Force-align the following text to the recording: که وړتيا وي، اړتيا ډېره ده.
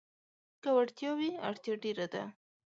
که 0.61 0.69
وړتيا 0.75 1.11
وي، 1.19 1.29
اړتيا 1.47 1.73
ډېره 1.83 2.05
ده. 2.13 2.23